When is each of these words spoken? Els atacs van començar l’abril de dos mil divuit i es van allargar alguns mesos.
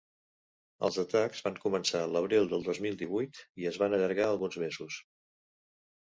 Els 0.87 0.95
atacs 1.01 1.41
van 1.47 1.57
començar 1.65 1.99
l’abril 2.13 2.49
de 2.53 2.59
dos 2.67 2.79
mil 2.85 2.97
divuit 3.01 3.41
i 3.65 3.67
es 3.73 3.77
van 3.83 3.93
allargar 3.99 4.25
alguns 4.31 4.57
mesos. 4.63 4.97